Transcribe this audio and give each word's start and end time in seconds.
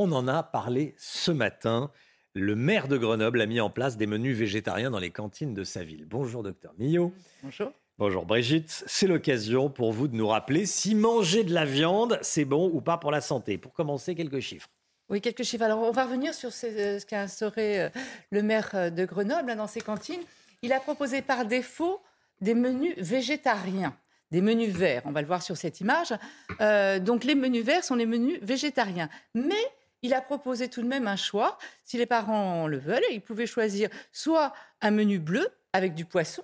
On 0.00 0.12
en 0.12 0.28
a 0.28 0.44
parlé 0.44 0.94
ce 0.96 1.32
matin. 1.32 1.90
Le 2.32 2.54
maire 2.54 2.86
de 2.86 2.96
Grenoble 2.96 3.40
a 3.40 3.46
mis 3.46 3.58
en 3.60 3.68
place 3.68 3.96
des 3.96 4.06
menus 4.06 4.36
végétariens 4.36 4.92
dans 4.92 5.00
les 5.00 5.10
cantines 5.10 5.54
de 5.54 5.64
sa 5.64 5.82
ville. 5.82 6.04
Bonjour, 6.06 6.44
docteur 6.44 6.72
Millot. 6.78 7.12
Bonjour. 7.42 7.72
Bonjour 7.98 8.24
Brigitte, 8.24 8.84
c'est 8.86 9.08
l'occasion 9.08 9.70
pour 9.70 9.92
vous 9.92 10.06
de 10.06 10.14
nous 10.14 10.28
rappeler 10.28 10.66
si 10.66 10.94
manger 10.94 11.42
de 11.42 11.52
la 11.52 11.64
viande, 11.64 12.16
c'est 12.22 12.44
bon 12.44 12.70
ou 12.72 12.80
pas 12.80 12.96
pour 12.96 13.10
la 13.10 13.20
santé. 13.20 13.58
Pour 13.58 13.72
commencer, 13.72 14.14
quelques 14.14 14.38
chiffres. 14.38 14.68
Oui, 15.08 15.20
quelques 15.20 15.42
chiffres. 15.42 15.64
Alors, 15.64 15.80
on 15.80 15.90
va 15.90 16.04
revenir 16.04 16.32
sur 16.32 16.52
ce, 16.52 17.04
qu'a 17.04 17.22
instauré 17.22 17.82
euh, 17.82 17.88
le 18.30 18.44
maire 18.44 18.70
euh, 18.74 18.90
de 18.90 19.04
Grenoble 19.04 19.50
hein, 19.50 19.56
dans 19.56 19.66
ses 19.66 19.80
cantines. 19.80 20.22
Il 20.62 20.72
a 20.72 20.78
proposé 20.78 21.22
par 21.22 21.44
défaut 21.44 22.00
des 22.40 22.54
menus 22.54 22.94
végétariens, 22.98 23.96
des 24.30 24.42
menus 24.42 24.72
verts. 24.72 25.02
On 25.06 25.10
va 25.10 25.22
le 25.22 25.26
voir 25.26 25.42
sur 25.42 25.56
cette 25.56 25.80
image. 25.80 26.14
Euh, 26.60 27.00
donc, 27.00 27.24
les 27.24 27.34
menus 27.34 27.64
verts 27.64 27.82
sont 27.82 27.96
les 27.96 28.06
menus 28.06 28.38
végétariens. 28.42 29.08
Mais 29.34 29.56
il 30.02 30.14
a 30.14 30.20
proposé 30.20 30.68
tout 30.68 30.82
de 30.82 30.86
même 30.86 31.06
un 31.06 31.16
choix. 31.16 31.58
Si 31.84 31.96
les 31.98 32.06
parents 32.06 32.66
le 32.66 32.78
veulent, 32.78 33.02
ils 33.10 33.20
pouvaient 33.20 33.46
choisir 33.46 33.88
soit 34.12 34.52
un 34.80 34.90
menu 34.90 35.18
bleu 35.18 35.48
avec 35.72 35.94
du 35.94 36.04
poisson, 36.04 36.42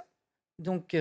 donc 0.59 0.97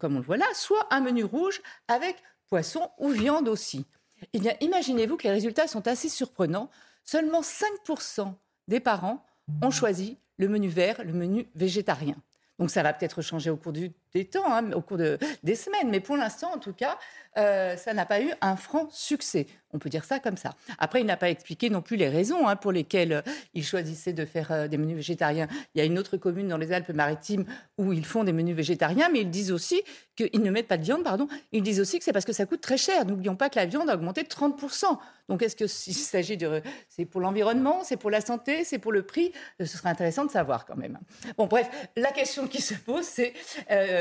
comme 0.00 0.16
on 0.16 0.18
le 0.18 0.24
voit 0.24 0.36
là, 0.36 0.46
soit 0.54 0.86
un 0.90 1.00
menu 1.00 1.24
rouge 1.24 1.60
avec 1.88 2.16
poisson 2.46 2.90
ou 2.98 3.08
viande 3.08 3.48
aussi. 3.48 3.84
Eh 4.32 4.38
bien, 4.38 4.54
imaginez-vous 4.60 5.16
que 5.16 5.24
les 5.24 5.32
résultats 5.32 5.66
sont 5.66 5.86
assez 5.88 6.08
surprenants. 6.08 6.70
Seulement 7.04 7.42
5% 7.42 8.32
des 8.68 8.80
parents 8.80 9.24
ont 9.62 9.70
choisi 9.70 10.18
le 10.38 10.48
menu 10.48 10.68
vert, 10.68 11.04
le 11.04 11.12
menu 11.12 11.48
végétarien. 11.54 12.16
Donc 12.58 12.70
ça 12.70 12.82
va 12.82 12.92
peut-être 12.92 13.20
changer 13.20 13.50
au 13.50 13.56
cours 13.56 13.72
du, 13.72 13.92
temps, 14.22 14.52
hein, 14.52 14.72
au 14.72 14.80
cours 14.80 14.98
de, 14.98 15.18
des 15.42 15.56
semaines, 15.56 15.90
mais 15.90 16.00
pour 16.00 16.16
l'instant, 16.16 16.52
en 16.54 16.58
tout 16.58 16.72
cas, 16.72 16.98
euh, 17.36 17.76
ça 17.76 17.94
n'a 17.94 18.06
pas 18.06 18.20
eu 18.20 18.30
un 18.40 18.56
franc 18.56 18.88
succès. 18.90 19.46
On 19.72 19.78
peut 19.80 19.88
dire 19.90 20.04
ça 20.04 20.20
comme 20.20 20.36
ça. 20.36 20.54
Après, 20.78 21.00
il 21.00 21.06
n'a 21.06 21.16
pas 21.16 21.30
expliqué 21.30 21.68
non 21.68 21.82
plus 21.82 21.96
les 21.96 22.08
raisons 22.08 22.46
hein, 22.46 22.54
pour 22.54 22.70
lesquelles 22.70 23.12
euh, 23.12 23.22
il 23.54 23.64
choisissait 23.64 24.12
de 24.12 24.24
faire 24.24 24.52
euh, 24.52 24.68
des 24.68 24.78
menus 24.78 24.94
végétariens. 24.94 25.48
Il 25.74 25.78
y 25.78 25.80
a 25.80 25.84
une 25.84 25.98
autre 25.98 26.16
commune 26.16 26.46
dans 26.46 26.58
les 26.58 26.70
Alpes-Maritimes 26.70 27.44
où 27.76 27.92
ils 27.92 28.06
font 28.06 28.22
des 28.22 28.32
menus 28.32 28.54
végétariens, 28.54 29.08
mais 29.12 29.22
ils 29.22 29.30
disent 29.30 29.50
aussi 29.50 29.82
qu'ils 30.14 30.42
ne 30.42 30.50
mettent 30.52 30.68
pas 30.68 30.76
de 30.76 30.84
viande, 30.84 31.02
pardon. 31.02 31.26
Ils 31.50 31.62
disent 31.62 31.80
aussi 31.80 31.98
que 31.98 32.04
c'est 32.04 32.12
parce 32.12 32.24
que 32.24 32.32
ça 32.32 32.46
coûte 32.46 32.60
très 32.60 32.76
cher. 32.76 33.04
N'oublions 33.04 33.34
pas 33.34 33.50
que 33.50 33.58
la 33.58 33.66
viande 33.66 33.90
a 33.90 33.94
augmenté 33.94 34.22
de 34.22 34.28
30%. 34.28 34.96
Donc, 35.28 35.42
est-ce 35.42 35.56
que 35.56 35.66
s'agit 35.66 36.36
de... 36.36 36.62
C'est 36.88 37.06
pour 37.06 37.20
l'environnement, 37.20 37.82
c'est 37.82 37.96
pour 37.96 38.10
la 38.10 38.20
santé, 38.20 38.62
c'est 38.62 38.78
pour 38.78 38.92
le 38.92 39.02
prix? 39.02 39.32
Ce 39.58 39.66
serait 39.66 39.88
intéressant 39.88 40.24
de 40.24 40.30
savoir 40.30 40.66
quand 40.66 40.76
même. 40.76 41.00
Bon, 41.36 41.46
bref, 41.46 41.68
la 41.96 42.12
question 42.12 42.46
qui 42.46 42.62
se 42.62 42.74
pose, 42.74 43.04
c'est... 43.04 43.32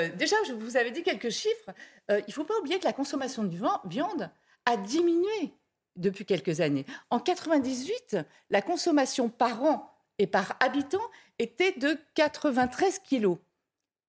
déjà, 0.09 0.35
je 0.47 0.53
vous 0.53 0.77
avais 0.77 0.91
dit 0.91 1.03
quelques 1.03 1.29
chiffres. 1.29 1.71
il 2.09 2.23
ne 2.27 2.33
faut 2.33 2.43
pas 2.43 2.57
oublier 2.59 2.79
que 2.79 2.85
la 2.85 2.93
consommation 2.93 3.43
de 3.43 3.55
viande 3.85 4.29
a 4.65 4.77
diminué 4.77 5.53
depuis 5.95 6.25
quelques 6.25 6.61
années. 6.61 6.85
En 7.09 7.19
98, 7.19 8.17
la 8.49 8.61
consommation 8.61 9.29
par 9.29 9.63
an 9.63 9.93
et 10.19 10.27
par 10.27 10.55
habitant 10.59 11.01
était 11.39 11.73
de 11.73 11.97
93 12.15 12.99
kilos. 12.99 13.37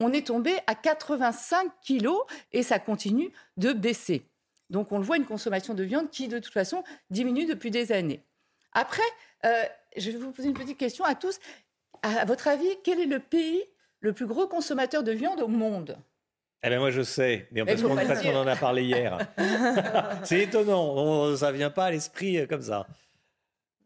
On 0.00 0.12
est 0.12 0.26
tombé 0.26 0.52
à 0.66 0.74
85 0.74 1.70
kilos 1.80 2.20
et 2.52 2.62
ça 2.62 2.78
continue 2.78 3.30
de 3.56 3.72
baisser. 3.72 4.28
Donc 4.70 4.92
on 4.92 4.98
le 4.98 5.04
voit, 5.04 5.16
une 5.16 5.26
consommation 5.26 5.74
de 5.74 5.84
viande 5.84 6.10
qui, 6.10 6.28
de 6.28 6.38
toute 6.38 6.52
façon, 6.52 6.82
diminue 7.10 7.46
depuis 7.46 7.70
des 7.70 7.92
années. 7.92 8.24
Après, 8.72 9.02
euh, 9.44 9.64
je 9.96 10.10
vais 10.10 10.18
vous 10.18 10.32
poser 10.32 10.48
une 10.48 10.54
petite 10.54 10.78
question 10.78 11.04
à 11.04 11.14
tous. 11.14 11.38
À 12.02 12.24
votre 12.24 12.48
avis, 12.48 12.68
quel 12.82 13.00
est 13.00 13.06
le 13.06 13.20
pays 13.20 13.62
le 14.04 14.12
plus 14.12 14.26
gros 14.26 14.46
consommateur 14.46 15.02
de 15.02 15.12
viande 15.12 15.40
au 15.40 15.48
monde. 15.48 15.96
Eh 16.62 16.68
bien, 16.68 16.78
moi, 16.78 16.90
je 16.90 17.02
sais, 17.02 17.48
mais 17.52 17.64
parce 17.64 17.82
qu'on 17.82 18.36
en 18.36 18.46
a 18.46 18.56
parlé 18.56 18.84
hier. 18.84 19.18
c'est 20.24 20.40
étonnant, 20.40 21.34
ça 21.36 21.50
ne 21.50 21.56
vient 21.56 21.70
pas 21.70 21.86
à 21.86 21.90
l'esprit 21.90 22.38
euh, 22.38 22.46
comme 22.46 22.62
ça. 22.62 22.86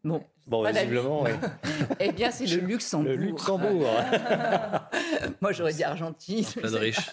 Bon, 0.03 0.23
Bon, 0.49 0.63
visiblement, 0.63 1.21
oui. 1.21 1.29
eh 1.99 2.11
bien, 2.11 2.31
c'est 2.31 2.47
le 2.47 2.57
Luxembourg. 2.57 3.09
Le 3.09 3.15
Luxembourg. 3.15 3.87
Moi, 5.41 5.51
j'aurais 5.51 5.73
dit 5.73 5.83
Argentine. 5.83 6.43
Plein 6.43 6.71
de 6.71 6.77
riches. 6.77 7.11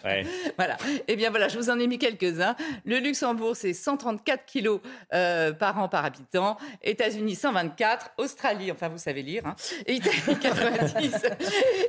Voilà. 0.56 0.78
Eh 1.06 1.16
bien, 1.16 1.28
voilà, 1.28 1.48
je 1.48 1.58
vous 1.58 1.69
en 1.69 1.78
ai 1.78 1.86
mis 1.86 1.98
quelques-uns. 1.98 2.56
Le 2.86 2.98
Luxembourg, 2.98 3.54
c'est 3.54 3.74
134 3.74 4.47
kilos 4.47 4.80
euh, 5.12 5.52
par 5.52 5.78
an 5.78 5.88
par 5.88 6.06
habitant. 6.06 6.56
États-Unis, 6.82 7.34
124. 7.34 8.12
Australie, 8.16 8.72
enfin, 8.72 8.88
vous 8.88 8.97
savez 8.97 9.22
lire. 9.22 9.47
Hein. 9.47 9.54
Italie, 9.86 10.38
90. 10.41 11.14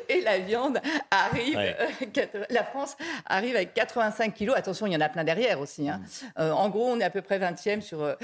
Et 0.09 0.19
la 0.19 0.39
viande 0.39 0.81
arrive. 1.09 1.57
Euh, 1.57 2.25
la 2.49 2.63
France 2.65 2.97
arrive 3.25 3.55
avec 3.55 3.73
85 3.73 4.33
kilos. 4.33 4.55
Attention, 4.57 4.85
il 4.85 4.91
y 4.91 4.97
en 4.97 5.01
a 5.01 5.09
plein 5.09 5.23
derrière 5.23 5.61
aussi. 5.61 5.87
Hein. 5.87 6.01
Mm. 6.01 6.41
Euh, 6.41 6.51
en 6.51 6.67
gros, 6.67 6.87
on 6.87 6.99
est 6.99 7.05
à 7.05 7.09
peu 7.09 7.21
près 7.21 7.39
20e 7.39 7.79
sur, 7.79 8.17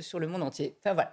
sur 0.00 0.18
le 0.18 0.26
monde 0.26 0.42
entier. 0.42 0.74
Enfin, 0.82 0.94
voilà. 0.94 1.12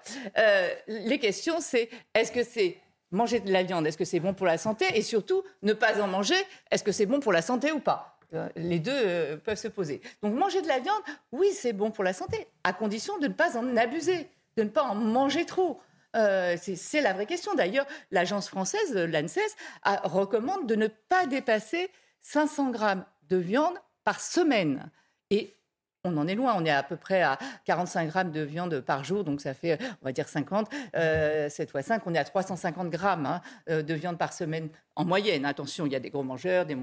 les 0.88 1.17
question, 1.20 1.60
c'est 1.60 1.90
est-ce 2.14 2.32
que 2.32 2.44
c'est 2.44 2.78
manger 3.12 3.40
de 3.40 3.52
la 3.52 3.64
viande, 3.64 3.88
est-ce 3.88 3.98
que 3.98 4.06
c'est 4.06 4.20
bon 4.20 4.34
pour 4.34 4.46
la 4.46 4.58
santé? 4.58 4.86
Et 4.96 5.02
surtout, 5.02 5.44
ne 5.62 5.74
pas 5.74 6.02
en 6.02 6.08
manger, 6.08 6.36
est-ce 6.72 6.84
que 6.84 6.92
c'est 6.92 7.06
bon 7.06 7.20
pour 7.20 7.32
la 7.32 7.42
santé 7.42 7.72
ou 7.72 7.80
pas? 7.80 8.18
Euh, 8.34 8.50
les 8.58 8.80
deux 8.80 8.92
euh, 8.94 9.38
peuvent 9.38 9.58
se 9.58 9.70
poser. 9.70 10.02
Donc 10.22 10.34
manger 10.34 10.62
de 10.62 10.68
la 10.68 10.80
viande, 10.80 11.02
oui, 11.32 11.48
c'est 11.54 11.74
bon 11.74 11.92
pour 11.92 12.04
la 12.04 12.14
santé, 12.14 12.48
à 12.64 12.74
condition 12.74 13.18
de 13.20 13.28
ne 13.28 13.34
pas 13.34 13.58
en 13.58 13.78
abuser, 13.78 14.30
de 14.58 14.64
ne 14.64 14.70
pas 14.70 14.84
en 14.84 14.96
manger 14.96 15.46
trop. 15.46 15.80
Euh, 16.16 16.58
c'est 16.62 17.02
la 17.02 17.14
vraie 17.14 17.26
question. 17.26 17.54
D'ailleurs, 17.54 17.86
l'agence 18.12 18.50
française, 18.50 18.96
l'ANSES, 18.96 19.56
recommande 20.04 20.68
de 20.68 20.76
ne 20.76 20.88
pas 20.88 21.26
dépasser 21.26 21.90
500 22.22 22.72
grammes 22.72 23.06
de 23.30 23.38
viande 23.38 23.76
par 24.04 24.20
semaine. 24.20 24.90
Et 25.30 25.57
on 26.04 26.18
en 26.18 26.28
est 26.28 26.36
loin. 26.36 26.54
On 26.58 26.66
est 26.66 26.72
à 26.72 26.84
peu 26.84 26.96
près 26.96 27.22
à 27.22 27.38
45 27.66 28.08
grammes 28.08 28.32
de 28.32 28.42
viande 28.42 28.80
par 28.82 29.04
jour, 29.04 29.24
donc 29.24 29.42
ça 29.42 29.54
fait, 29.54 29.78
on 30.02 30.06
va 30.06 30.12
dire 30.12 30.28
50. 30.28 30.70
Euh, 30.96 31.50
7 31.50 31.72
fois 31.72 31.82
5, 31.82 32.02
on 32.06 32.14
est 32.14 32.20
à 32.20 32.24
350 32.24 32.90
grammes 32.90 33.26
hein, 33.26 33.42
euh, 33.70 33.82
de 33.82 33.94
viande 33.94 34.18
par 34.18 34.34
semaine 34.34 34.70
en 34.96 35.06
moyenne. 35.06 35.46
Attention, 35.46 35.86
il 35.86 35.94
y 35.94 35.96
a 35.96 36.00
des 36.00 36.10
gros 36.10 36.24
mangeurs, 36.24 36.66
des 36.66 36.78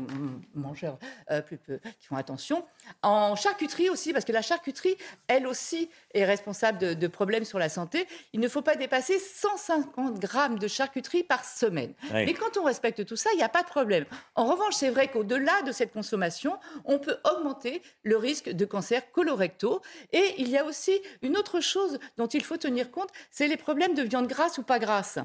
mangeurs 0.55 0.99
euh, 1.31 1.43
plus 1.43 1.59
peu 1.59 1.79
qui 1.99 2.07
font 2.07 2.17
attention. 2.17 2.65
En 3.03 3.35
charcuterie 3.35 3.91
aussi, 3.91 4.13
parce 4.13 4.25
que 4.25 4.33
la 4.33 4.43
charcuterie, 4.43 4.97
elle 5.27 5.47
aussi, 5.47 5.91
est 6.13 6.25
responsable 6.25 6.79
de, 6.79 7.07
problèmes 7.09 7.45
sur 7.45 7.59
la 7.59 7.69
santé. 7.69 8.07
Il 8.33 8.41
ne 8.41 8.49
faut 8.49 8.63
pas 8.63 8.77
dépasser 8.77 9.19
150 9.19 10.19
grammes 10.19 10.59
de 10.59 10.69
charcuterie 10.69 11.23
par 11.23 11.45
semaine. 11.45 11.93
Mais 12.13 12.35
quand 12.35 12.57
on 12.57 12.65
respecte 12.65 13.05
tout 13.05 13.17
ça, 13.17 13.31
il 13.35 13.37
n'y 13.37 13.43
a 13.43 13.49
pas 13.49 13.63
de 13.63 13.69
problème. 13.69 14.05
En 14.35 14.47
revanche, 14.47 14.75
c'est 14.75 14.91
vrai 14.91 15.09
qu'au-delà 15.09 15.63
de 15.63 15.73
cette 15.73 15.93
consommation, 15.93 16.57
on 16.85 16.99
peut 16.99 17.19
augmenter 17.25 17.83
le 18.03 18.17
risque 18.17 18.51
de 18.51 18.65
cancer 18.65 19.03
colorectaux. 19.15 19.81
Et 20.13 20.35
il 20.39 20.51
y 20.51 20.59
a 20.59 20.65
aussi 20.65 21.01
une 21.23 21.39
autre 21.39 21.61
chose 21.61 21.99
dont 22.19 22.27
il 22.27 22.43
faut 22.43 22.59
tenir 22.59 22.91
compte, 22.91 23.09
c'est 23.31 23.49
les 23.49 23.57
problèmes 23.57 23.95
de 23.95 24.03
viande 24.03 24.27
grasse 24.27 24.59
ou 24.59 24.63
pas 24.63 24.79
grasse. 24.79 25.19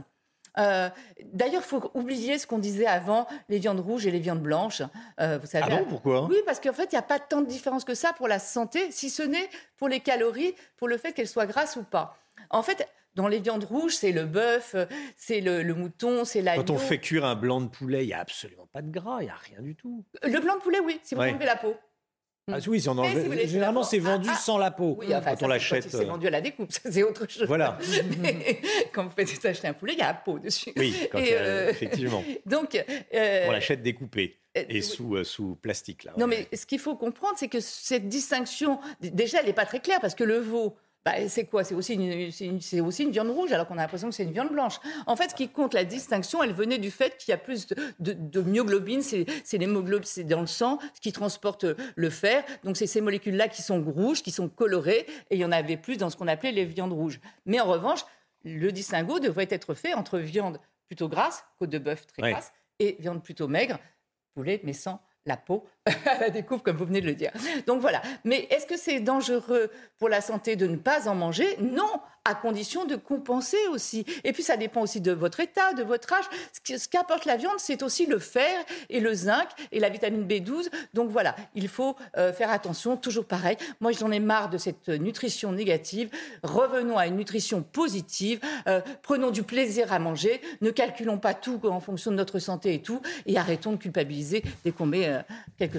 Euh, 0.57 0.89
d'ailleurs, 1.33 1.61
il 1.63 1.67
faut 1.67 1.91
oublier 1.93 2.37
ce 2.37 2.47
qu'on 2.47 2.57
disait 2.57 2.85
avant, 2.85 3.27
les 3.49 3.59
viandes 3.59 3.79
rouges 3.79 4.05
et 4.05 4.11
les 4.11 4.19
viandes 4.19 4.41
blanches. 4.41 4.81
Euh, 5.19 5.37
vous 5.39 5.47
savez, 5.47 5.65
ah 5.69 5.77
bon, 5.77 5.85
pourquoi? 5.85 6.25
Oui, 6.25 6.37
parce 6.45 6.59
qu'en 6.59 6.73
fait, 6.73 6.91
il 6.91 6.95
n'y 6.95 6.99
a 6.99 7.03
pas 7.03 7.19
tant 7.19 7.41
de 7.41 7.47
différence 7.47 7.83
que 7.83 7.95
ça 7.95 8.13
pour 8.13 8.27
la 8.27 8.39
santé, 8.39 8.91
si 8.91 9.09
ce 9.09 9.23
n'est 9.23 9.49
pour 9.77 9.87
les 9.87 9.99
calories, 9.99 10.55
pour 10.77 10.87
le 10.87 10.97
fait 10.97 11.13
qu'elles 11.13 11.27
soient 11.27 11.45
grasses 11.45 11.75
ou 11.75 11.83
pas. 11.83 12.17
En 12.49 12.63
fait, 12.63 12.87
dans 13.15 13.27
les 13.27 13.39
viandes 13.39 13.63
rouges, 13.63 13.95
c'est 13.95 14.11
le 14.11 14.25
bœuf, 14.25 14.75
c'est 15.15 15.41
le, 15.41 15.73
mouton, 15.73 16.25
c'est 16.25 16.41
l'agneau. 16.41 16.63
Quand 16.63 16.73
on 16.73 16.77
fait 16.77 16.99
cuire 16.99 17.25
un 17.25 17.35
blanc 17.35 17.61
de 17.61 17.67
poulet, 17.67 18.03
il 18.03 18.07
n'y 18.07 18.13
a 18.13 18.19
absolument 18.19 18.67
pas 18.71 18.81
de 18.81 18.91
gras, 18.91 19.17
il 19.21 19.25
n'y 19.25 19.29
a 19.29 19.35
rien 19.35 19.61
du 19.61 19.75
tout. 19.75 20.03
Le 20.23 20.39
blanc 20.39 20.55
de 20.55 20.61
poulet, 20.61 20.79
oui, 20.79 20.99
si 21.03 21.15
vous 21.15 21.21
enlevez 21.21 21.45
la 21.45 21.55
peau. 21.55 21.75
Ah, 22.53 22.57
oui, 22.67 22.81
si 22.81 22.89
on 22.89 23.03
généralement 23.03 23.83
c'est 23.83 23.99
vendu 23.99 24.27
ah, 24.29 24.35
ah. 24.35 24.39
sans 24.39 24.57
la 24.57 24.71
peau 24.71 24.97
oui, 24.99 25.07
quand 25.09 25.43
on 25.43 25.47
l'achète. 25.47 25.89
C'est 25.89 26.01
euh. 26.01 26.05
vendu 26.05 26.27
à 26.27 26.29
la 26.29 26.41
découpe, 26.41 26.71
c'est 26.89 27.03
autre 27.03 27.29
chose. 27.29 27.47
Voilà. 27.47 27.77
quand 28.93 29.03
vous 29.03 29.11
faites 29.15 29.45
acheter 29.45 29.67
un 29.67 29.73
poulet, 29.73 29.93
il 29.93 29.99
y 29.99 30.01
a 30.01 30.07
la 30.07 30.13
peau 30.13 30.39
dessus. 30.39 30.71
Oui, 30.75 30.95
euh, 31.15 31.69
effectivement. 31.69 32.23
Donc, 32.45 32.75
euh, 33.13 33.45
on 33.47 33.51
l'achète 33.51 33.81
découpé 33.81 34.37
et 34.55 34.81
sous, 34.81 35.23
sous 35.23 35.55
plastique. 35.55 36.03
Là, 36.03 36.13
non, 36.17 36.27
mais 36.27 36.47
ce 36.53 36.65
qu'il 36.65 36.79
faut 36.79 36.95
comprendre, 36.95 37.35
c'est 37.37 37.47
que 37.47 37.59
cette 37.59 38.09
distinction, 38.09 38.79
déjà, 38.99 39.39
elle 39.39 39.45
n'est 39.45 39.53
pas 39.53 39.65
très 39.65 39.79
claire 39.79 39.99
parce 40.01 40.15
que 40.15 40.23
le 40.23 40.39
veau, 40.39 40.75
bah, 41.05 41.13
c'est 41.29 41.45
quoi? 41.45 41.63
C'est 41.63 41.75
aussi, 41.75 41.93
une, 41.93 42.59
c'est 42.59 42.81
aussi 42.81 43.03
une 43.03 43.11
viande 43.11 43.29
rouge, 43.29 43.51
alors 43.53 43.67
qu'on 43.67 43.77
a 43.77 43.81
l'impression 43.81 44.09
que 44.09 44.15
c'est 44.15 44.23
une 44.23 44.33
viande 44.33 44.51
blanche. 44.51 44.79
En 45.07 45.15
fait, 45.15 45.29
ce 45.29 45.35
qui 45.35 45.47
compte, 45.47 45.73
la 45.73 45.85
distinction, 45.85 46.43
elle 46.43 46.53
venait 46.53 46.77
du 46.77 46.91
fait 46.91 47.17
qu'il 47.17 47.31
y 47.31 47.33
a 47.33 47.37
plus 47.37 47.67
de, 47.67 47.75
de, 47.99 48.41
myoglobine, 48.41 49.01
c'est, 49.01 49.25
l'hémoglobine, 49.53 50.05
c'est 50.05 50.25
dans 50.25 50.41
le 50.41 50.47
sang, 50.47 50.77
ce 50.93 50.99
qui 50.99 51.13
transporte 51.13 51.65
le 51.95 52.09
fer. 52.09 52.43
Donc, 52.63 52.75
c'est 52.75 52.87
ces 52.87 52.99
molécules-là 52.99 53.47
qui 53.47 53.61
sont 53.61 53.81
rouges, 53.81 54.21
qui 54.21 54.31
sont 54.31 54.49
colorées, 54.49 55.05
et 55.29 55.35
il 55.35 55.39
y 55.39 55.45
en 55.45 55.53
avait 55.53 55.77
plus 55.77 55.97
dans 55.97 56.09
ce 56.09 56.17
qu'on 56.17 56.27
appelait 56.27 56.51
les 56.51 56.65
viandes 56.65 56.93
rouges. 56.93 57.21
Mais 57.45 57.61
en 57.61 57.65
revanche, 57.65 58.01
le 58.43 58.71
distinguo 58.71 59.19
devrait 59.19 59.47
être 59.49 59.73
fait 59.73 59.93
entre 59.93 60.19
viande 60.19 60.59
plutôt 60.87 61.07
grasse, 61.07 61.45
côte 61.59 61.69
de 61.69 61.79
bœuf 61.79 62.07
très 62.07 62.31
grasse, 62.31 62.51
et 62.79 62.97
viande 62.99 63.23
plutôt 63.23 63.47
maigre, 63.47 63.79
poulet, 64.33 64.59
mais 64.63 64.73
sans 64.73 65.01
la 65.25 65.37
peau 65.37 65.65
à 66.05 66.19
la 66.19 66.29
découpe, 66.29 66.63
comme 66.63 66.77
vous 66.77 66.85
venez 66.85 67.01
de 67.01 67.07
le 67.07 67.15
dire. 67.15 67.31
Donc 67.67 67.81
voilà. 67.81 68.01
Mais 68.23 68.47
est-ce 68.49 68.65
que 68.65 68.77
c'est 68.77 68.99
dangereux 68.99 69.69
pour 69.97 70.09
la 70.09 70.21
santé 70.21 70.55
de 70.55 70.67
ne 70.67 70.75
pas 70.75 71.07
en 71.07 71.15
manger? 71.15 71.57
Non, 71.59 71.99
à 72.25 72.35
condition 72.35 72.85
de 72.85 72.95
compenser 72.95 73.57
aussi. 73.71 74.05
Et 74.23 74.33
puis 74.33 74.43
ça 74.43 74.57
dépend 74.57 74.81
aussi 74.81 75.01
de 75.01 75.11
votre 75.11 75.39
état, 75.39 75.73
de 75.73 75.83
votre 75.83 76.13
âge. 76.13 76.25
Ce 76.63 76.87
qu'apporte 76.87 77.25
la 77.25 77.37
viande, 77.37 77.57
c'est 77.57 77.81
aussi 77.81 78.05
le 78.05 78.19
fer 78.19 78.63
et 78.89 78.99
le 78.99 79.13
zinc 79.13 79.47
et 79.71 79.79
la 79.79 79.89
vitamine 79.89 80.27
B12. 80.27 80.69
Donc 80.93 81.09
voilà, 81.09 81.35
il 81.55 81.67
faut 81.67 81.95
euh, 82.17 82.31
faire 82.33 82.51
attention, 82.51 82.97
toujours 82.97 83.25
pareil. 83.25 83.57
Moi, 83.79 83.91
j'en 83.93 84.11
ai 84.11 84.19
marre 84.19 84.49
de 84.49 84.57
cette 84.57 84.89
nutrition 84.89 85.51
négative. 85.51 86.09
Revenons 86.43 86.97
à 86.97 87.07
une 87.07 87.15
nutrition 87.15 87.63
positive. 87.63 88.39
Euh, 88.67 88.81
prenons 89.01 89.31
du 89.31 89.43
plaisir 89.43 89.91
à 89.91 89.99
manger. 89.99 90.41
Ne 90.61 90.71
calculons 90.71 91.17
pas 91.17 91.33
tout 91.33 91.59
en 91.63 91.79
fonction 91.79 92.11
de 92.11 92.15
notre 92.15 92.39
santé 92.39 92.73
et 92.75 92.81
tout. 92.81 93.01
Et 93.25 93.37
arrêtons 93.37 93.71
de 93.71 93.77
culpabiliser 93.77 94.43
dès 94.63 94.71
qu'on 94.71 94.85
met 94.85 95.07
euh, 95.07 95.21
quelque 95.57 95.78